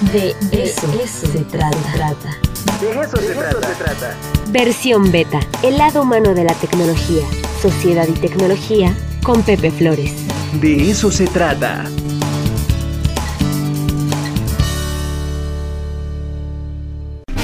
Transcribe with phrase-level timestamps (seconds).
[0.00, 0.86] De eso,
[1.32, 1.70] se trata.
[2.80, 4.14] De eso, se, trata.
[4.50, 7.24] Versión beta, el lado humano de la tecnología,
[7.62, 10.12] sociedad y tecnología, con Pepe Flores.
[10.60, 11.86] De eso se trata.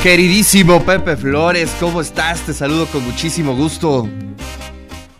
[0.03, 2.43] Queridísimo Pepe Flores, ¿cómo estás?
[2.43, 4.07] Te saludo con muchísimo gusto.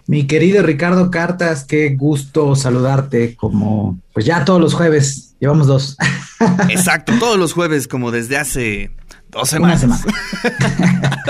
[0.07, 5.96] Mi querido Ricardo Cartas, qué gusto saludarte como pues ya todos los jueves, llevamos dos.
[6.68, 8.91] Exacto, todos los jueves como desde hace
[9.28, 9.83] dos semanas.
[9.83, 10.14] Una semana.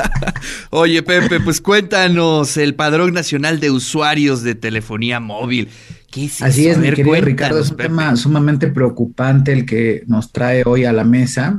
[0.71, 5.71] Oye Pepe, pues cuéntanos el Padrón Nacional de Usuarios de Telefonía Móvil.
[6.11, 10.31] ¿Qué es Así es, mi querido Ricardo, es un tema sumamente preocupante el que nos
[10.31, 11.59] trae hoy a la mesa.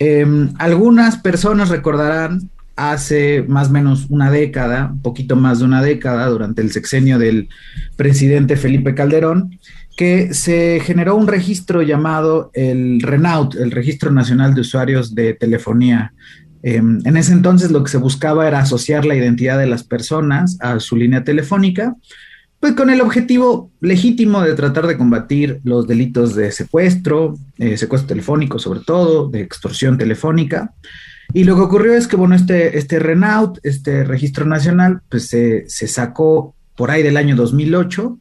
[0.00, 5.82] Em, algunas personas recordarán hace más o menos una década, un poquito más de una
[5.82, 7.48] década, durante el sexenio del
[7.94, 9.58] presidente Felipe Calderón,
[9.96, 16.12] que se generó un registro llamado el RENAUT, el Registro Nacional de Usuarios de Telefonía.
[16.62, 20.58] Em, en ese entonces lo que se buscaba era asociar la identidad de las personas
[20.60, 21.96] a su línea telefónica,
[22.60, 28.08] pues con el objetivo legítimo de tratar de combatir los delitos de secuestro, eh, secuestro
[28.08, 30.74] telefónico sobre todo, de extorsión telefónica.
[31.32, 35.66] Y lo que ocurrió es que, bueno, este, este Renault, este registro nacional, pues se,
[35.68, 38.18] sacó por ahí del año 2008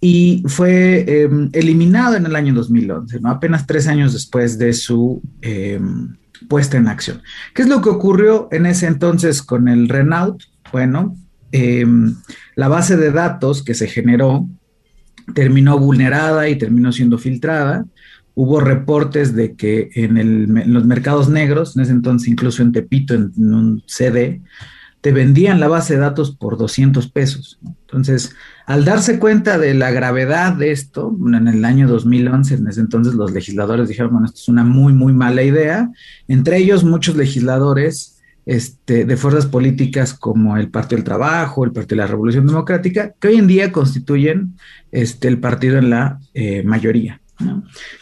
[0.00, 3.30] y fue em, eliminado en el año 2011, ¿no?
[3.30, 6.16] Apenas tres años después de su em,
[6.48, 7.22] puesta en acción.
[7.54, 10.42] ¿Qué es lo que ocurrió en ese entonces con el Renault?
[10.72, 11.16] Bueno,
[11.52, 12.16] em,
[12.56, 14.48] la base de datos que se generó
[15.34, 17.86] terminó vulnerada y terminó siendo filtrada
[18.34, 23.32] hubo reportes de que en, los mercados negros, en ese entonces incluso en Tepito, en,
[23.36, 24.42] un CD,
[25.00, 27.58] te vendían la base de datos por 200 pesos.
[27.64, 28.34] Entonces,
[28.66, 33.14] al darse cuenta de la gravedad de esto, en el año 2011, en ese entonces
[33.14, 35.90] los legisladores dijeron, bueno, esto es una muy, muy mala idea.
[36.28, 41.96] Entre ellos, muchos legisladores este, de fuerzas políticas como el Partido del Trabajo, el Partido
[41.96, 44.56] de la Revolución Democrática, que hoy en día constituyen
[44.92, 47.20] este, el partido en la eh, mayoría.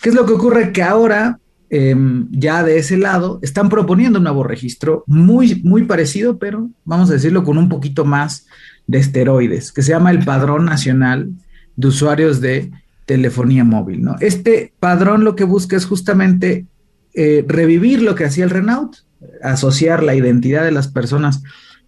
[0.01, 0.73] ¿Qué es lo que ocurre?
[0.73, 1.39] Que ahora,
[1.71, 7.11] em, ya de ese lado, están proponiendo un nuevo registro muy, muy parecido, pero vamos
[7.11, 8.47] a decirlo con un poquito más
[8.87, 11.31] de esteroides, que se llama el Padrón Nacional
[11.77, 12.71] de Usuarios de
[13.07, 14.03] Telefonía Móvil.
[14.03, 14.17] ¿no?
[14.21, 16.67] Este padrón lo que busca es justamente
[17.15, 18.97] eh, revivir lo que hacía el Renault,
[19.43, 21.43] asociar la identidad de las personas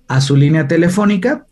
[0.07, 1.47] a su línea telefónica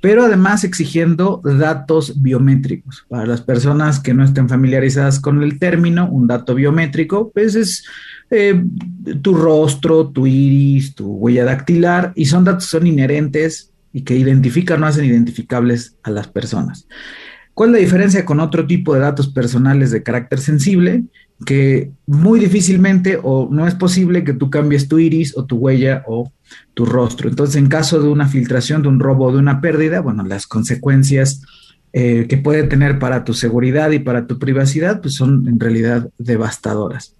[0.00, 3.04] pero además exigiendo datos biométricos.
[3.08, 7.84] Para las personas que no estén familiarizadas con el término, un dato biométrico, pues es
[8.30, 8.64] eh,
[9.20, 14.82] tu rostro, tu iris, tu huella dactilar, y son datos son inherentes y que identifican
[14.82, 16.86] o hacen identificables a las personas.
[17.54, 21.04] ¿Cuál es la diferencia con otro tipo de datos personales de carácter sensible?
[21.44, 26.04] Que muy difícilmente o no es posible que tú cambies tu iris o tu huella
[26.06, 26.32] o
[26.74, 27.28] tu rostro.
[27.28, 30.46] Entonces, en caso de una filtración, de un robo o de una pérdida, bueno, las
[30.46, 31.42] consecuencias
[31.92, 36.08] eh, que puede tener para tu seguridad y para tu privacidad, pues son en realidad
[36.18, 37.16] devastadoras.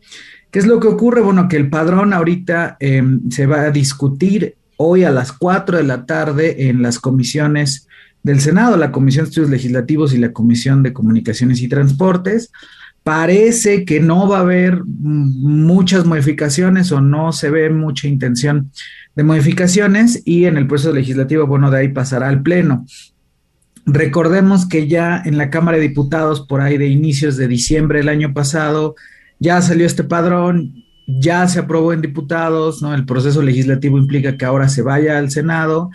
[0.51, 1.21] ¿Qué es lo que ocurre?
[1.21, 5.85] Bueno, que el padrón ahorita em, se va a discutir hoy a las 4 de
[5.85, 7.87] la tarde en las comisiones
[8.23, 12.51] del Senado, la Comisión de Estudios Legislativos y la Comisión de Comunicaciones y Transportes.
[13.05, 18.71] Parece que no va a haber muchas modificaciones o no se ve mucha intención
[19.17, 22.87] de modificaciones y en el proceso legislativo, bueno, de ahí pasará al Pleno.
[23.85, 28.09] Recordemos que ya en la Cámara de Diputados, por ahí de inicios de diciembre del
[28.09, 28.95] año pasado,
[29.41, 30.85] ya salió este padrón,
[31.19, 32.95] ya se aprobó en diputados, ¿no?
[32.95, 35.91] El proceso legislativo implica que ahora se vaya al Senado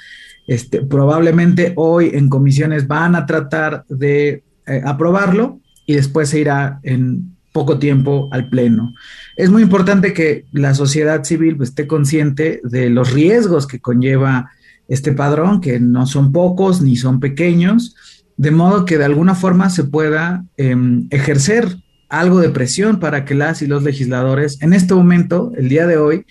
[0.47, 6.79] este, probablemente hoy en comisiones van a tratar de eh, aprobarlo y después se irá
[6.83, 8.93] en poco tiempo al Pleno.
[9.37, 14.51] Es muy importante que la sociedad civil pues, esté consciente de los riesgos que conlleva
[14.87, 17.95] este padrón, que no son pocos ni son pequeños,
[18.37, 21.77] de modo que de alguna forma se pueda em, ejercer
[22.09, 25.97] algo de presión para que las y los legisladores en este momento, el día de
[25.97, 26.25] hoy,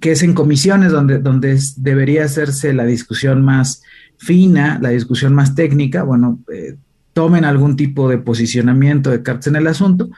[0.00, 3.82] que es en comisiones donde, donde debería hacerse la discusión más
[4.18, 6.76] fina, la discusión más técnica, bueno, eh,
[7.12, 10.08] tomen algún tipo de posicionamiento de cartas en el asunto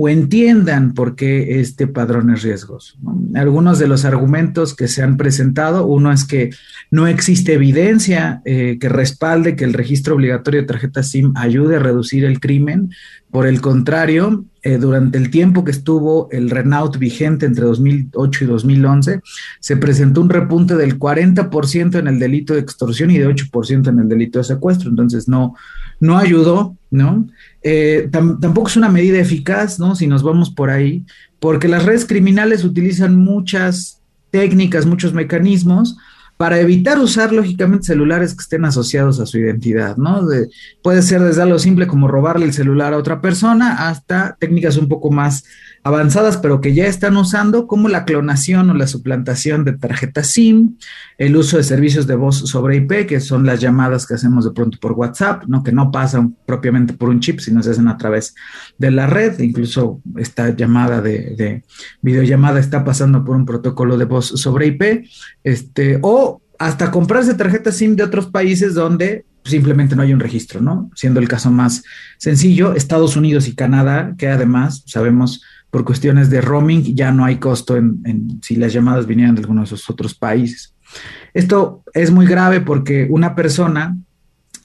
[0.00, 2.96] o entiendan por qué este padrón es riesgoso.
[3.34, 6.50] Algunos de los argumentos que se han presentado, uno es que
[6.92, 11.80] no existe evidencia eh, que respalde que el registro obligatorio de tarjeta SIM ayude a
[11.80, 12.90] reducir el crimen,
[13.32, 18.46] por el contrario, eh, durante el tiempo que estuvo el Renault vigente entre 2008 y
[18.46, 19.20] 2011,
[19.58, 23.98] se presentó un repunte del 40% en el delito de extorsión y de 8% en
[23.98, 24.90] el delito de secuestro.
[24.90, 25.54] Entonces, no,
[26.00, 27.28] no ayudó, ¿no?
[27.62, 29.94] Eh, tampoco es una medida eficaz, ¿no?
[29.94, 31.04] Si nos vamos por ahí,
[31.40, 34.00] porque las redes criminales utilizan muchas
[34.30, 35.96] técnicas, muchos mecanismos
[36.38, 40.24] para evitar usar lógicamente celulares que estén asociados a su identidad, ¿no?
[40.82, 44.86] puede ser desde algo simple como robarle el celular a otra persona hasta técnicas un
[44.86, 45.42] poco más
[45.88, 50.76] avanzadas, pero que ya están usando, como la clonación o la suplantación de tarjetas SIM,
[51.16, 54.50] el uso de servicios de voz sobre IP, que son las llamadas que hacemos de
[54.50, 55.62] pronto por WhatsApp, ¿no?
[55.62, 58.34] que no pasan propiamente por un chip, sino se hacen a través
[58.76, 59.38] de la red.
[59.40, 61.62] Incluso esta llamada de,
[62.02, 65.08] videollamada está pasando por un protocolo de voz sobre IP,
[65.42, 70.60] este, o hasta comprarse tarjetas SIM de otros países donde simplemente no hay un registro,
[70.60, 70.90] ¿no?
[70.94, 71.82] Siendo el caso más
[72.18, 77.36] sencillo, Estados Unidos y Canadá, que además sabemos por cuestiones de roaming ya no hay
[77.36, 80.74] costo en, si las llamadas vinieran de alguno de esos otros países.
[81.34, 83.96] Esto es muy grave porque una persona,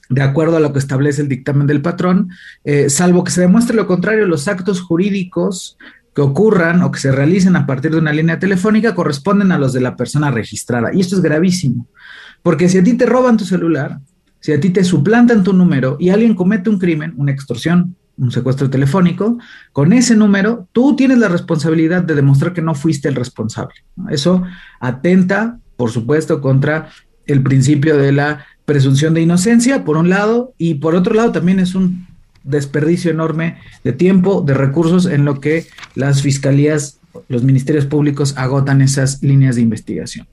[0.08, 2.30] de acuerdo a lo que establece el dictamen del patrón,
[2.64, 5.76] eh, salvo que se demuestre lo contrario, los actos jurídicos
[6.14, 9.72] que ocurran o que se realicen a partir de una línea telefónica corresponden a los
[9.72, 10.90] de la persona registrada.
[10.94, 11.86] Y esto es gravísimo,
[12.42, 13.98] porque si a ti te roban tu celular,
[14.40, 18.30] si a ti te suplantan tu número y alguien comete un crimen, una extorsión, un
[18.30, 19.38] secuestro telefónico,
[19.72, 23.74] con ese número tú tienes la responsabilidad de demostrar que no fuiste el responsable.
[24.10, 24.42] Eso
[24.80, 26.90] atenta, por supuesto, contra
[27.26, 31.58] el principio de la presunción de inocencia, por un lado, y por otro lado también
[31.58, 32.06] es un
[32.44, 38.82] desperdicio enorme de tiempo, de recursos en lo que las fiscalías, los ministerios públicos agotan
[38.82, 40.26] esas líneas de investigación.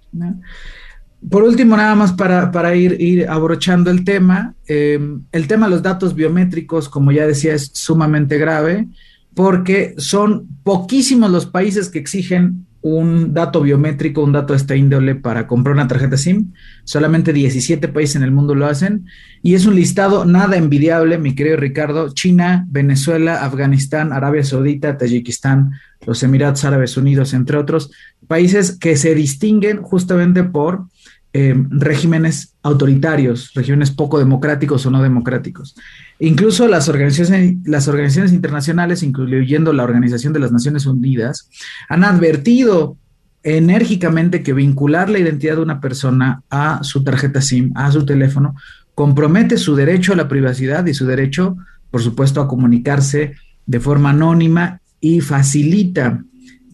[1.29, 5.83] Por último, nada más para, ir, ir, abrochando el tema, em, el tema de los
[5.83, 8.87] datos biométricos, como ya decía, es sumamente grave
[9.33, 15.13] porque son poquísimos los países que exigen un dato biométrico, un dato de esta índole
[15.13, 16.51] para comprar una tarjeta SIM.
[16.83, 19.05] Solamente 17 países en el mundo lo hacen.
[19.43, 22.09] Y es un listado nada envidiable, mi querido Ricardo.
[22.13, 25.73] China, Venezuela, Afganistán, Arabia Saudita, Tayikistán,
[26.07, 27.91] los Emiratos Árabes Unidos, entre otros,
[28.27, 30.85] países que se distinguen justamente por
[31.33, 35.75] eh, regímenes autoritarios, regímenes poco democráticos o no democráticos.
[36.19, 41.49] Incluso las organizaciones, las organizaciones internacionales, incluyendo la Organización de las Naciones Unidas,
[41.87, 42.97] han advertido
[43.43, 48.55] enérgicamente que vincular la identidad de una persona a su tarjeta SIM, a su teléfono,
[48.93, 51.57] compromete su derecho a la privacidad y su derecho,
[51.89, 53.35] por supuesto, a comunicarse
[53.65, 56.23] de forma anónima y facilita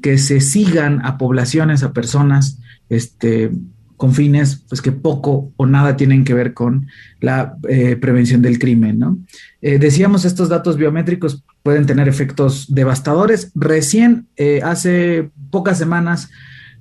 [0.02, 2.60] que se sigan a poblaciones, a personas,
[2.90, 3.52] este,
[3.98, 6.88] con fines pues, que poco o nada tienen que ver con
[7.20, 9.00] la eh, prevención del crimen.
[9.00, 9.18] ¿no?
[9.62, 13.52] Eh, decíamos, estos datos biométricos pueden tener efectos devastadores.
[13.56, 16.30] Recién, eh, hace pocas semanas,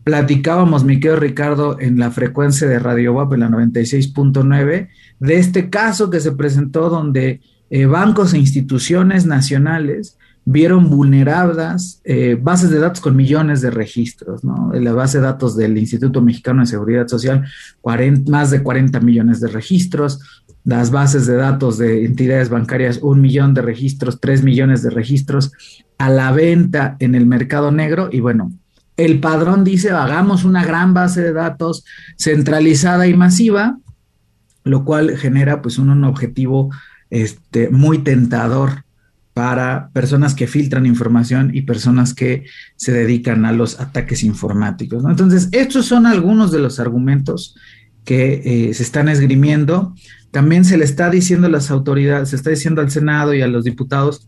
[0.04, 5.70] platicábamos, mi querido Ricardo, en la frecuencia de Radio WAP, en la 96.9, de este
[5.70, 7.40] caso que se presentó donde
[7.88, 10.16] bancos e instituciones nacionales
[10.48, 14.72] vieron vulneradas eh, bases de datos con millones de registros, ¿no?
[14.72, 17.44] En la base de datos del Instituto Mexicano de Seguridad Social,
[18.28, 20.20] más de 40 millones de registros,
[20.64, 25.52] las bases de datos de entidades bancarias, un millón de registros, tres millones de registros
[25.98, 28.08] a la venta en el mercado negro.
[28.12, 28.52] Y bueno,
[28.96, 31.84] el padrón dice, hagamos una gran base de datos
[32.16, 33.78] centralizada y masiva,
[34.62, 36.70] lo cual genera pues un, un objetivo
[37.10, 38.85] este, muy tentador
[39.36, 42.46] para personas que filtran información y personas que
[42.76, 45.04] se dedican a los ataques informáticos.
[45.06, 47.54] Entonces, estos son algunos de los argumentos
[48.06, 48.40] que
[48.70, 49.94] eh, se están esgrimiendo.
[50.30, 53.46] También se le está diciendo a las autoridades, se está diciendo al Senado y a
[53.46, 54.26] los diputados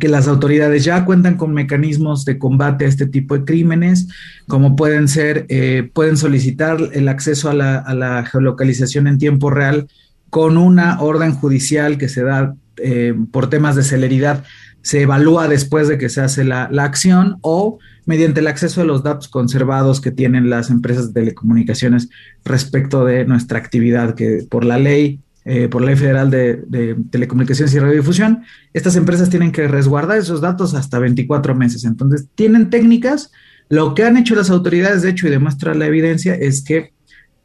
[0.00, 4.08] que las autoridades ya cuentan con mecanismos de combate a este tipo de crímenes,
[4.48, 9.50] como pueden ser, eh, pueden solicitar el acceso a la, a la geolocalización en tiempo
[9.50, 9.88] real
[10.30, 14.44] con una orden judicial que se da eh, por temas de celeridad
[14.84, 19.02] se evalúa después de que se hace la, acción o mediante el acceso a los
[19.02, 22.10] datos conservados que tienen las empresas de telecomunicaciones
[22.44, 27.74] respecto de nuestra actividad, que por la ley, eh, por la ley federal de, telecomunicaciones
[27.74, 28.42] y radiodifusión,
[28.74, 31.84] estas empresas tienen que resguardar esos datos hasta 24 meses.
[31.84, 33.32] Entonces, tienen técnicas.
[33.70, 36.93] Lo que han hecho las autoridades, de hecho, y demuestra la evidencia, es que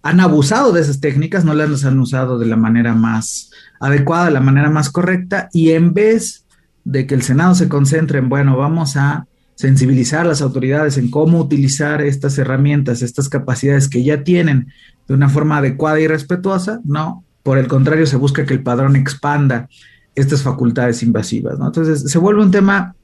[0.02, 4.32] han abusado de esas técnicas, no las han usado de la manera más adecuada, de
[4.32, 6.46] la manera más correcta, y en vez
[6.86, 11.12] de que el Senado se concentre en, bueno, vamos a sensibilizar a las autoridades en
[11.12, 14.68] cómo utilizar estas herramientas, estas capacidades que ya tienen
[15.08, 18.96] de una forma adecuada y respetuosa, no, por el contrario, se busca que el padrón
[18.96, 19.68] expanda
[20.16, 21.68] estas facultades invasivas, ¿no?
[21.68, 22.96] Entonces, se vuelve un tema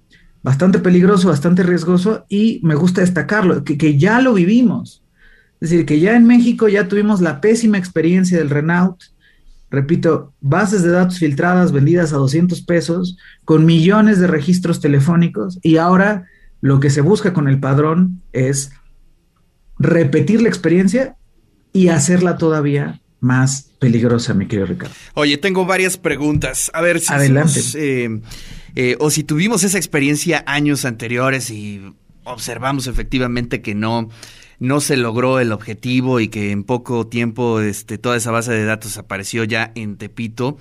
[0.44, 5.02] bastante peligroso, bastante riesgoso y me gusta destacarlo, que, que ya lo vivimos.
[5.62, 9.01] Es decir, que ya en México ya tuvimos la pésima experiencia del Renault,
[9.69, 15.77] repito, bases de datos filtradas vendidas a 200 pesos con millones de registros telefónicos y
[15.77, 16.25] ahora
[16.62, 18.71] lo que se busca con el padrón es
[19.77, 21.15] repetir la experiencia
[21.74, 24.95] y hacerla todavía más peligrosa, mi querido Ricardo.
[25.13, 26.71] Oye, tengo varias preguntas.
[26.74, 27.59] A ver si Adelante.
[27.75, 28.21] Eh,
[28.75, 31.81] eh, o si tuvimos esa experiencia años anteriores y
[32.24, 34.09] observamos efectivamente que no
[34.59, 38.65] no se logró el objetivo y que en poco tiempo este, toda esa base de
[38.65, 40.57] datos apareció ya en Tepito.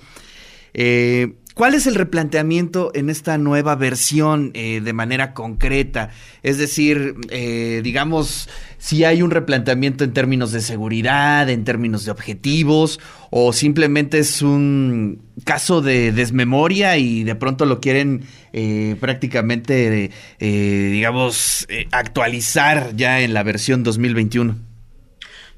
[0.73, 6.09] Eh, ¿Cuál es el replanteamiento en esta nueva versión eh, de manera concreta?
[6.43, 12.11] Es decir, eh, digamos, si hay un replanteamiento en términos de seguridad, en términos de
[12.11, 20.11] objetivos, o simplemente es un caso de desmemoria y de pronto lo quieren eh, prácticamente,
[20.37, 24.57] digamos, actualizar ya en la versión 2021.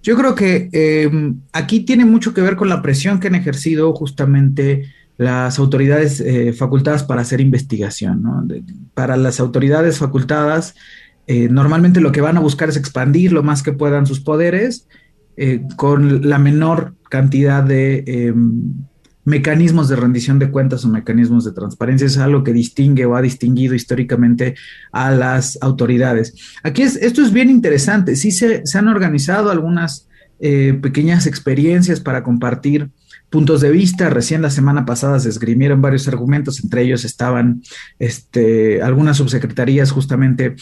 [0.03, 4.93] Yo creo que aquí tiene mucho que ver con la presión que han ejercido justamente
[5.17, 8.23] las autoridades eh, facultadas para hacer investigación.
[8.93, 10.75] para las autoridades facultadas,
[11.25, 14.87] eh, normalmente lo que van a buscar es expandir lo más que puedan sus poderes
[15.35, 18.73] eh, con la menor cantidad de em,
[19.25, 22.05] mecanismos de rendición de cuentas o mecanismos de transparencia.
[22.05, 24.55] Es algo que distingue o ha distinguido históricamente
[24.91, 26.33] a las autoridades.
[26.63, 28.15] Aquí es, esto es bien interesante.
[28.15, 30.07] Sí se, se han organizado algunas
[30.39, 32.91] pequeñas experiencias para compartir
[33.29, 34.09] puntos de vista.
[34.09, 37.61] Recién la semana pasada se esgrimieron varios argumentos, entre ellos estaban
[37.99, 40.55] este, algunas subsecretarías justamente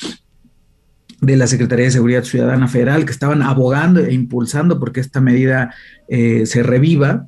[1.22, 5.74] de la Secretaría de Seguridad Ciudadana Federal que estaban abogando e impulsando porque esta medida
[6.08, 7.28] eh, se reviva.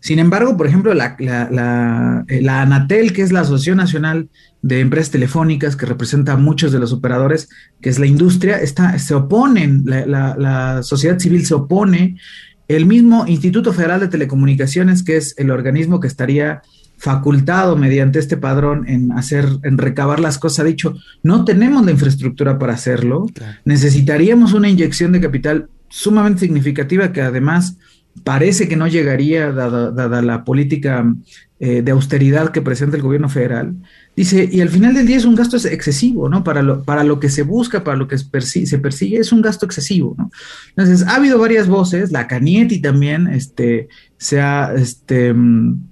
[0.00, 4.28] Sin embargo, por ejemplo, la, eh, la, ANATEL, que es la Asociación Nacional
[4.62, 7.48] de Empresas Telefónicas, que representa a muchos de los operadores,
[7.80, 12.16] que es la industria, está, se oponen, la, sociedad civil se opone
[12.68, 16.62] el mismo Instituto Federal de Telecomunicaciones, que es el organismo que estaría
[16.98, 21.92] facultado mediante este padrón en hacer, en recabar las cosas, ha dicho, no tenemos la
[21.92, 23.26] infraestructura para hacerlo,
[23.64, 27.76] necesitaríamos una inyección de capital sumamente significativa que además
[28.24, 31.06] parece que no llegaría dada, la política
[31.60, 33.76] eh, de austeridad que presenta el gobierno federal.
[34.18, 36.42] Dice, y al final del día es un gasto excesivo, ¿no?
[36.42, 38.26] Para lo, para lo que se busca, para lo que se
[38.78, 40.32] persigue, es un gasto excesivo, ¿no?
[40.70, 45.84] Entonces, ha habido varias voces, la Canieti también, este, se ha, este, mm,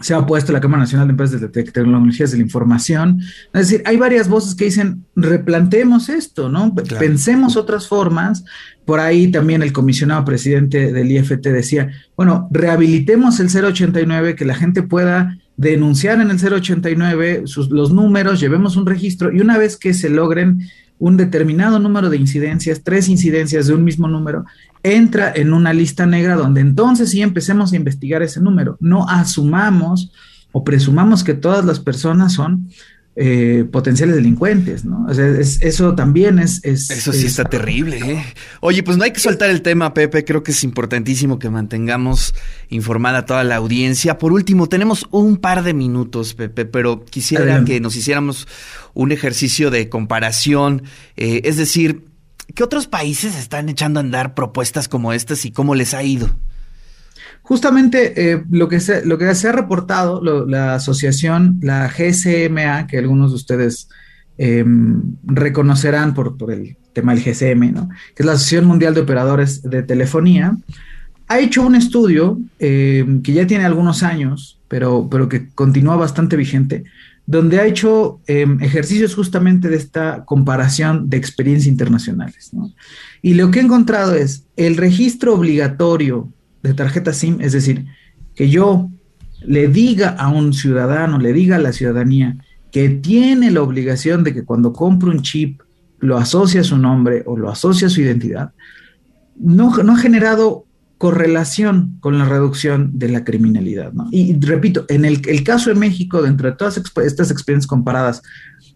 [0.00, 3.20] se ha opuesto la Cámara Nacional de Empresas de Tecnologías de la Información.
[3.52, 6.72] Es decir, hay varias voces que dicen, replanteemos esto, ¿no?
[6.76, 8.44] Pensemos otras formas.
[8.84, 14.54] Por ahí también el comisionado presidente del IFT decía, bueno, rehabilitemos el 089, que la
[14.54, 19.94] gente pueda denunciar en el 089 los números, llevemos un registro y una vez que
[19.94, 24.44] se logren un determinado número de incidencias, tres incidencias de un mismo número,
[24.82, 28.76] entra en una lista negra donde entonces sí empecemos a investigar ese número.
[28.80, 30.12] No asumamos
[30.50, 32.68] o presumamos que todas las personas son
[33.14, 35.04] eh, potenciales delincuentes, ¿no?
[35.06, 38.24] O sea, eso también es, Eso sí está terrible, ¿eh?
[38.60, 40.24] Oye, pues no hay que soltar el tema, Pepe.
[40.24, 42.34] Creo que es importantísimo que mantengamos
[42.70, 44.16] informada a toda la audiencia.
[44.16, 48.48] Por último, tenemos un par de minutos, Pepe, pero quisiera que nos hiciéramos
[48.94, 50.84] un ejercicio de comparación.
[51.18, 52.06] Eh, es decir,
[52.54, 56.34] ¿qué otros países están echando a andar propuestas como estas y cómo les ha ido?
[57.42, 62.98] Justamente eh, lo, que se, lo que se ha reportado, la asociación, la GCMA, que
[62.98, 63.88] algunos de ustedes
[64.38, 67.88] em, reconocerán por, el tema del GCM, ¿no?
[68.14, 70.56] que es la Asociación Mundial de Operadores de Telefonía,
[71.26, 76.36] ha hecho un estudio em, que ya tiene algunos años, pero, pero que continúa bastante
[76.36, 76.84] vigente,
[77.26, 82.50] donde ha hecho em, ejercicios justamente de esta comparación de experiencias internacionales.
[83.20, 86.28] Y lo que he encontrado es el registro obligatorio
[86.62, 87.86] de tarjeta SIM, es decir,
[88.34, 88.90] que yo
[89.40, 92.36] le diga a un ciudadano, le diga a la ciudadanía
[92.70, 95.60] que tiene la obligación de que cuando compre un chip
[95.98, 98.52] lo asocie a su nombre o lo asocie a su identidad,
[99.36, 100.66] no, no ha generado
[101.02, 103.92] correlación con la reducción de la criminalidad.
[104.12, 108.22] Y, repito, en el, caso de México, dentro de todas estas experiencias comparadas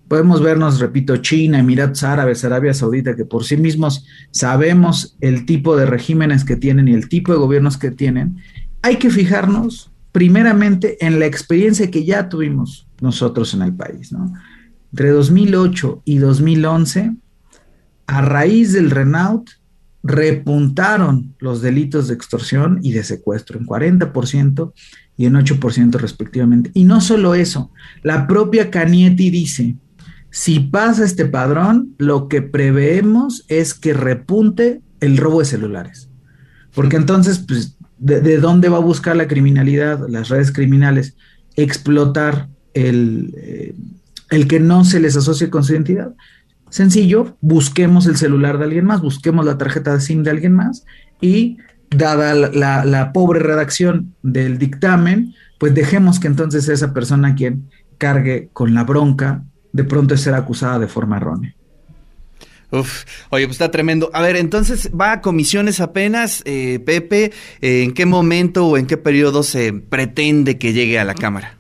[0.08, 5.76] podemos vernos, repito, China, Emiratos Árabes, Arabia Saudita, que por sí mismos sabemos el tipo
[5.76, 8.38] de regímenes que tienen y el tipo de gobiernos que tienen,
[8.82, 14.12] hay que fijarnos primeramente en la experiencia que ya tuvimos nosotros en el país.
[14.12, 14.32] ¿no?
[14.92, 17.16] Entre 2008 y 2011,
[18.06, 19.50] a raíz del Renault,
[20.02, 24.72] repuntaron los delitos de extorsión y de secuestro en 40%
[25.16, 26.70] y en 8% respectivamente.
[26.75, 27.72] Y no solo eso,
[28.02, 29.76] la propia Canieti dice
[30.30, 36.09] Si pasa este padrón, lo que preveemos es que repunte el robo de celulares.
[36.75, 41.16] Porque entonces, pues, ¿de, dónde va a buscar la criminalidad, las redes criminales?
[41.56, 43.75] Explotar el, eh,
[44.30, 46.14] el que no se les asocie con su identidad.
[46.68, 50.85] Sencillo, busquemos el celular de alguien más, busquemos la tarjeta de SIM de alguien más
[51.21, 51.59] y
[51.90, 57.68] dada la, pobre redacción del dictamen, pues dejemos que entonces esa persona quien
[57.99, 59.45] cargue con la bronca
[59.76, 61.54] de pronto de ser acusada de forma errónea.
[62.73, 64.11] Uf, oye, pues está tremendo.
[64.12, 67.33] A ver, entonces va a comisiones apenas, eh, Pepe.
[67.61, 71.59] Eh, ¿En qué momento o en qué periodo se pretende que llegue a la Cámara?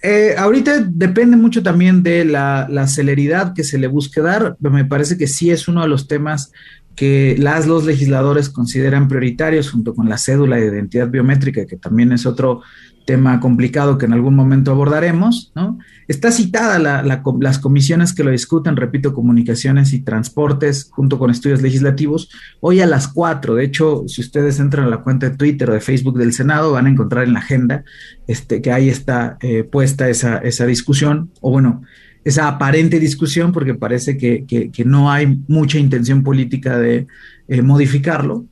[0.00, 4.56] Eh, ahorita depende mucho también de la, celeridad que se le busque dar.
[4.60, 6.52] Me parece que sí es uno de los temas
[6.94, 12.12] que las los legisladores consideran prioritarios junto con la cédula de identidad biométrica, que también
[12.12, 12.62] es otro
[13.08, 15.78] tema complicado que en algún momento abordaremos, ¿no?
[16.08, 22.28] Está citada las comisiones que lo discuten, repito, comunicaciones y transportes junto con estudios legislativos,
[22.60, 23.54] hoy a las 4.
[23.54, 26.72] De hecho, si ustedes entran a la cuenta de Twitter o de Facebook del Senado,
[26.72, 27.82] van a encontrar en la agenda
[28.26, 31.80] este, que ahí está eh, puesta esa, esa discusión, o bueno,
[32.24, 37.06] esa aparente discusión, porque parece que, no hay mucha intención política de
[37.48, 38.44] eh, modificarlo.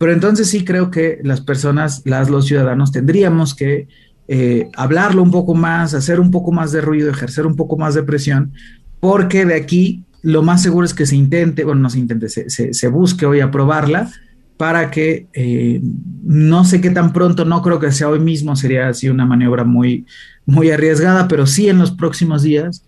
[0.00, 3.86] Pero entonces sí creo que las personas, las, los ciudadanos tendríamos que
[4.28, 7.92] eh, hablarlo un poco más, hacer un poco más de ruido, ejercer un poco más
[7.92, 8.50] de presión,
[8.98, 12.88] porque de aquí lo más seguro es que se intente, bueno, no se intente, se,
[12.88, 14.10] busque hoy aprobarla
[14.56, 15.82] para que eh,
[16.22, 19.64] no sé qué tan pronto, no creo que sea hoy mismo, sería así una maniobra
[19.64, 20.06] muy,
[20.46, 22.84] muy arriesgada, pero sí en los próximos días,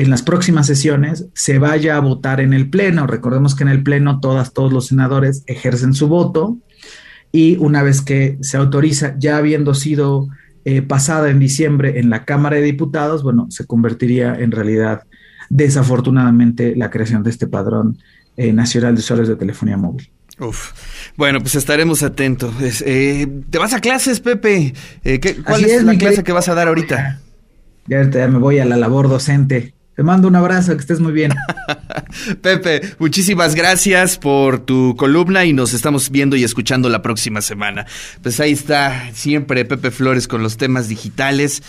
[0.00, 3.06] en las próximas sesiones, se vaya a votar en el Pleno.
[3.06, 6.56] Recordemos que en el Pleno todas, todos los senadores ejercen su voto
[7.32, 10.28] y una vez que se autoriza, ya habiendo sido
[10.64, 15.02] eh, pasada en diciembre en la Cámara de Diputados, bueno, se convertiría en realidad,
[15.50, 17.98] desafortunadamente, la creación de este padrón
[18.38, 20.10] eh, nacional de usuarios de telefonía móvil.
[20.38, 20.72] Uf.
[21.18, 22.54] Bueno, pues estaremos atentos.
[22.86, 24.72] Eh, ¿Te vas a clases, Pepe?
[25.44, 27.20] ¿Cuál es, la clase que vas a dar ahorita?
[27.86, 29.74] Ya, ya me voy a la labor docente.
[30.00, 31.30] Te mando un abrazo, que estés muy bien.
[32.40, 37.84] Pepe, muchísimas gracias por tu columna y nos estamos viendo y escuchando la próxima semana.
[38.22, 41.62] Pues ahí está siempre Pepe Flores con los temas digitales.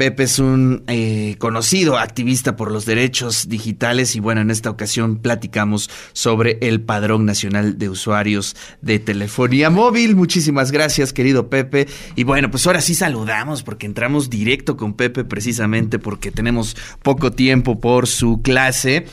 [0.00, 5.18] Pepe es un eh, conocido activista por los derechos digitales y bueno, en esta ocasión
[5.18, 10.16] platicamos sobre el Padrón Nacional de Usuarios de Telefonía Móvil.
[10.16, 11.86] Muchísimas gracias, querido Pepe.
[12.16, 17.30] Y bueno, pues ahora sí saludamos porque entramos directo con Pepe precisamente porque tenemos poco
[17.32, 19.04] tiempo por su clase.